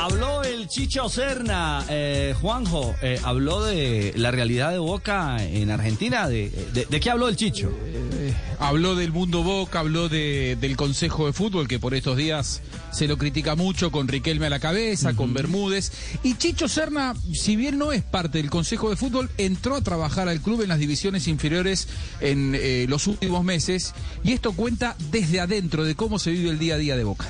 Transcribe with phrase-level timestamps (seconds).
[0.00, 6.28] Habló el Chicho Serna, eh, Juanjo, eh, habló de la realidad de Boca en Argentina.
[6.28, 7.68] ¿De, de, de qué habló el Chicho?
[7.68, 12.62] Eh, habló del mundo Boca, habló de, del Consejo de Fútbol, que por estos días
[12.92, 15.90] se lo critica mucho, con Riquelme a la cabeza, con Bermúdez.
[16.22, 20.28] Y Chicho Serna, si bien no es parte del Consejo de Fútbol, entró a trabajar
[20.28, 21.88] al club en las divisiones inferiores
[22.20, 23.94] en eh, los últimos meses.
[24.22, 27.26] Y esto cuenta desde adentro de cómo se vive el día a día de Boca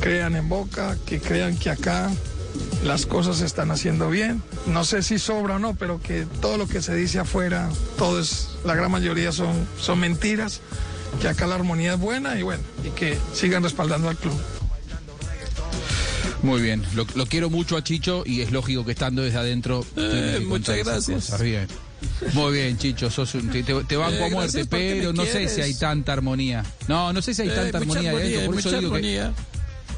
[0.00, 2.10] crean en Boca, que crean que acá
[2.84, 4.42] las cosas se están haciendo bien.
[4.66, 8.20] No sé si sobra o no, pero que todo lo que se dice afuera, todo
[8.20, 10.60] es, la gran mayoría son, son mentiras,
[11.20, 14.34] que acá la armonía es buena y bueno, y que sigan respaldando al club.
[16.42, 19.86] Muy bien, lo, lo quiero mucho a Chicho y es lógico que estando desde adentro.
[19.96, 21.40] Eh, muchas gracias.
[21.40, 21.68] Bien.
[22.32, 25.60] Muy bien, Chicho, sos un, te, te banco eh, a muerte, pero no sé si
[25.60, 26.64] hay tanta armonía.
[26.88, 29.32] No, no sé si hay eh, tanta armonía, armonía, por eso digo armonía.
[29.36, 29.51] que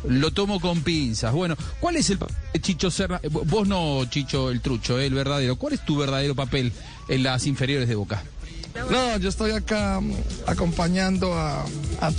[0.08, 1.32] lo tomo con pinzas.
[1.32, 2.18] Bueno, ¿cuál es el
[2.60, 3.20] Chicho Serna?
[3.22, 5.56] Eh, vos no, Chicho, el trucho, eh, el verdadero.
[5.56, 6.72] ¿Cuál es tu verdadero papel
[7.08, 8.22] en las inferiores de Boca?
[8.90, 10.12] No, yo estoy acá mm,
[10.46, 11.64] acompañando a,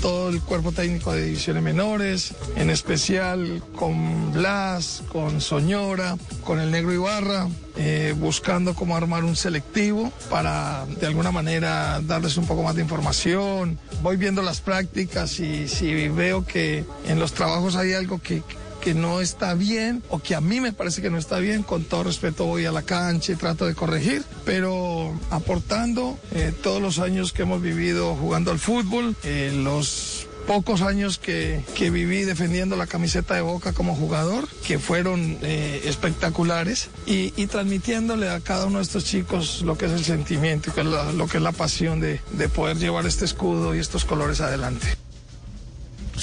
[0.01, 6.71] todo el cuerpo técnico de divisiones menores, en especial con Blas, con Soñora, con el
[6.71, 7.47] Negro Ibarra,
[7.77, 12.81] eh, buscando cómo armar un selectivo para de alguna manera darles un poco más de
[12.81, 13.77] información.
[14.01, 18.41] Voy viendo las prácticas y si veo que en los trabajos hay algo que
[18.85, 21.85] que no está bien o que a mí me parece que no está bien, con
[21.85, 26.99] todo respeto voy a la cancha y trato de corregir, pero aportando eh, todos los
[26.99, 32.75] años que hemos vivido jugando al fútbol, eh, los pocos años que, que, viví defendiendo
[32.75, 38.77] la camiseta de Boca como jugador, que fueron eh, espectaculares, y, transmitiéndole a cada uno
[38.77, 40.83] de estos chicos lo que es el sentimiento, y
[41.17, 44.95] lo que es la pasión de, de poder llevar este escudo y estos colores adelante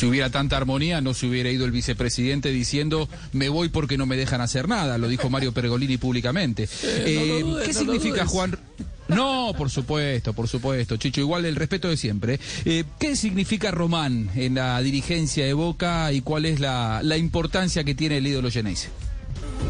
[0.02, 4.04] si hubiera tanta armonía, no se hubiera ido el vicepresidente diciendo me voy porque no
[4.04, 6.68] me dejan hacer nada, lo dijo Mario Pergolini públicamente.
[7.04, 8.58] Eh, ¿Qué significa, Juan?
[9.08, 12.40] No, por supuesto, por supuesto, Chicho, igual el respeto de siempre.
[12.64, 17.84] Eh, ¿Qué significa Román en la dirigencia de Boca y cuál es la, la importancia
[17.84, 18.88] que tiene el ídolo Geneise?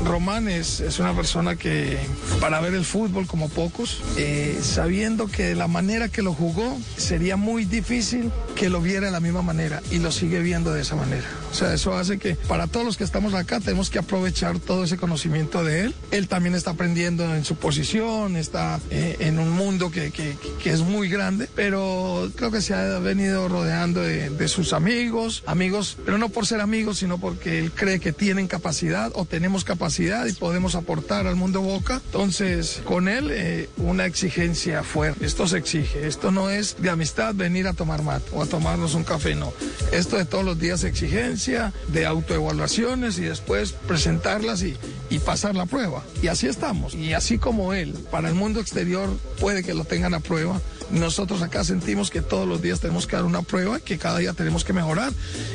[0.04, 1.98] Román es, es, una persona que,
[2.40, 6.76] para ver el fútbol como pocos, eh, sabiendo que de la manera que lo jugó,
[6.96, 10.82] sería muy difícil que lo viera de la misma manera y lo sigue viendo de
[10.82, 11.26] esa manera.
[11.50, 14.84] O sea, eso hace que para todos los que estamos acá tenemos que aprovechar todo
[14.84, 15.94] ese conocimiento de él.
[16.10, 20.70] Él también está aprendiendo en su posición, está eh, en un mundo que, que, que,
[20.70, 25.98] es muy grande, pero creo que se ha venido rodeando de, de sus amigos, amigos,
[26.04, 29.91] pero no por ser amigos, sino porque él cree que tienen capacidad o tenemos capacidad
[29.98, 32.00] y podemos aportar al mundo Boca.
[32.06, 35.26] Entonces, con él, eh, una exigencia fuerte.
[35.26, 36.06] Esto se exige.
[36.06, 39.52] Esto no es de amistad venir a tomar mate o a tomarnos un café, no.
[39.92, 44.76] Esto de todos los días exigencia, de autoevaluaciones y después presentarlas y,
[45.10, 46.02] y pasar la prueba.
[46.22, 46.94] Y así estamos.
[46.94, 49.10] Y así como él, para el mundo exterior
[49.40, 50.60] puede que lo tengan a prueba,
[50.90, 54.32] nosotros acá sentimos que todos los días tenemos que dar una prueba, que cada día
[54.32, 55.12] tenemos que mejorar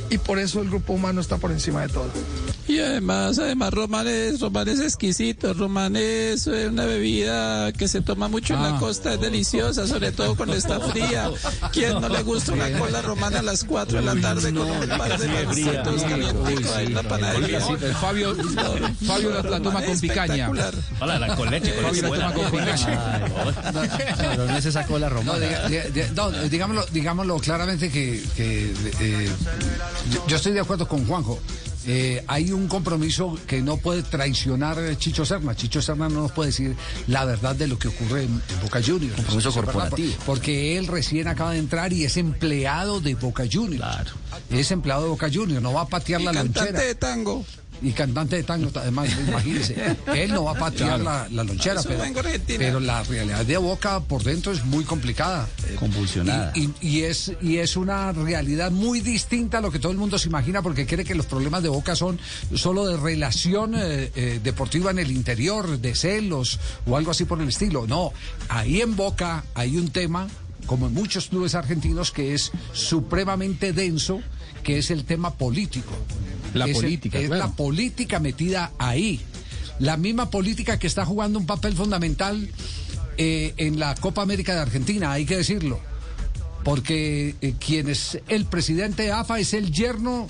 [0.09, 2.09] y por eso el grupo humano está por encima de todo.
[2.67, 5.53] Y además, además, Román es, Román es exquisito.
[5.53, 8.79] Román es eh, una bebida que se toma mucho en la ah.
[8.79, 11.29] costa, es deliciosa, sobre todo cuando está fría.
[11.71, 14.87] ¿Quién no le gusta una cola romana a las 4 de la tarde con un
[14.89, 17.61] par de pancitos calientitos ahí en la panadería?
[18.01, 18.35] Fabio,
[19.05, 20.49] Fabio la, la toma con picaña.
[20.99, 21.71] Hola, la con leche.
[21.71, 23.21] Fabio la toma con picaña.
[24.47, 25.16] No es esa cola romana.
[25.23, 29.29] No, digámoslo, digámoslo claramente que, que eh,
[30.27, 31.39] yo estoy de acuerdo con Juanjo.
[31.89, 35.55] Eh, hay un compromiso que no puede traicionar Chicho Serna.
[35.55, 36.75] Chicho Serna no nos puede decir
[37.07, 39.15] la verdad de lo que ocurre en, Boca Juniors.
[39.15, 40.13] Compromiso corporativo.
[40.25, 43.77] Porque él recién acaba de entrar y es empleado de Boca Juniors.
[43.77, 44.11] Claro.
[44.49, 46.77] Es empleado de Boca Juniors, no va a patear la lonchera.
[46.77, 47.45] de tango
[47.81, 51.81] y cantante de tango, además, imagínese, él no va a patear la, lonchera,
[52.57, 55.47] pero, la realidad de Boca por dentro es muy complicada.
[55.79, 56.53] Convulsionada.
[56.55, 60.27] Y, es, y es una realidad muy distinta a lo que todo el mundo se
[60.27, 62.19] imagina, porque cree que los problemas de Boca son
[62.53, 67.41] solo de relación eh, eh, deportiva en el interior, de celos o algo así por
[67.41, 67.87] el estilo.
[67.87, 68.11] No,
[68.49, 70.27] ahí en Boca hay un tema,
[70.65, 74.21] como en muchos clubes argentinos, que es supremamente denso,
[74.63, 75.93] que es el tema político.
[76.57, 77.19] La política.
[77.19, 79.21] es la política metida ahí.
[79.79, 82.49] La misma política que está jugando un papel fundamental
[83.17, 85.79] eh, en la Copa América de Argentina, hay que decirlo.
[86.63, 90.27] Porque eh, quien es el presidente de AFA es el yerno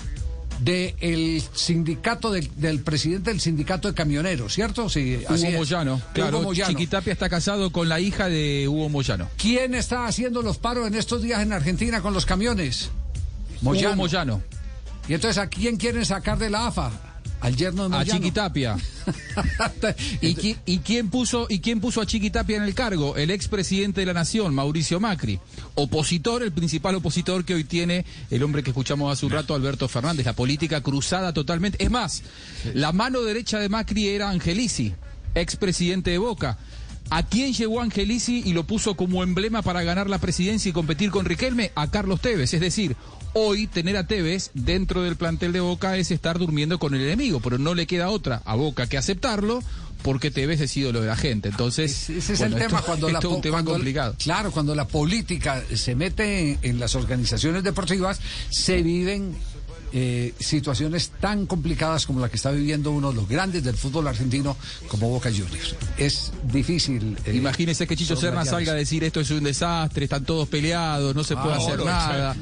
[0.60, 4.88] del sindicato del presidente del sindicato de camioneros, ¿cierto?
[4.88, 6.52] Sí, Hugo Moyano, claro.
[6.52, 9.28] Chiquitapia está casado con la hija de Hugo Moyano.
[9.36, 12.90] ¿Quién está haciendo los paros en estos días en Argentina con los camiones?
[13.60, 13.88] Moyano.
[13.88, 14.42] Hugo Moyano.
[15.08, 16.90] Y entonces, ¿a quién quieren sacar de la AFA?
[17.40, 18.04] al yerno de A.
[18.04, 18.76] Chiquitapia.
[20.20, 23.16] ¿Y, qui- y quién puso, ¿Y quién puso a Chiquitapia en el cargo?
[23.16, 25.38] El expresidente de la Nación, Mauricio Macri.
[25.76, 29.86] Opositor, el principal opositor que hoy tiene el hombre que escuchamos hace un rato, Alberto
[29.86, 30.26] Fernández.
[30.26, 31.82] La política cruzada totalmente.
[31.82, 32.24] Es más,
[32.74, 34.92] la mano derecha de Macri era Angelici,
[35.36, 36.58] expresidente de Boca.
[37.10, 41.10] ¿A quién llevó Angelici y lo puso como emblema para ganar la presidencia y competir
[41.10, 41.72] con Riquelme?
[41.74, 42.52] A Carlos Tevez.
[42.52, 42.96] Es decir,
[43.32, 47.40] hoy tener a Tevez dentro del plantel de Boca es estar durmiendo con el enemigo,
[47.40, 49.62] pero no le queda otra a Boca que aceptarlo
[50.02, 51.48] porque Tevez es ídolo de la gente.
[51.48, 54.14] Entonces, Ese es bueno, el tema esto- cuando la esto es un tema cuando- complicado.
[54.18, 58.20] Claro, cuando la política se mete en, en las organizaciones deportivas,
[58.50, 59.34] se viven
[59.92, 64.06] eh, situaciones tan complicadas como la que está viviendo uno de los grandes del fútbol
[64.08, 64.56] argentino
[64.88, 65.74] como Boca Juniors.
[65.96, 67.16] Es difícil.
[67.24, 71.14] eh, Imagínese que Chicho Serna salga a decir esto es un desastre, están todos peleados,
[71.14, 72.36] no se puede Ah, hacer no, nada.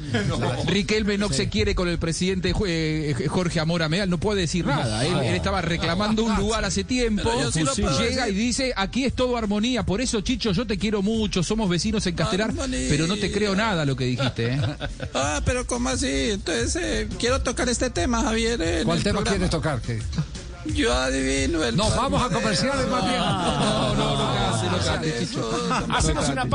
[0.65, 5.05] Riquelme no se quiere con el presidente eh, Jorge Amora Meal, no puede decir nada.
[5.05, 7.59] Él, él estaba reclamando un lugar hace tiempo, sí
[7.99, 8.35] llega decir.
[8.35, 12.05] y dice, aquí es todo armonía, por eso Chicho, yo te quiero mucho, somos vecinos
[12.07, 12.87] en Castelar, Armonía.
[12.89, 14.53] pero no te creo nada lo que dijiste.
[14.53, 14.61] ¿eh?
[15.13, 16.07] Ah, pero ¿cómo así?
[16.31, 17.07] Entonces, eh,
[17.37, 18.61] quiero tocar este tema, Javier.
[18.61, 19.37] en ¿Cuál el tema programa.
[19.37, 19.81] quiere tocar?
[19.81, 20.01] ¿Qué?
[20.73, 21.75] Yo adivino el.
[21.77, 23.19] No, vamos a comerciales más bien.
[23.19, 25.69] No, no, no, case, no case, Chicho.
[25.93, 26.45] Hacemos una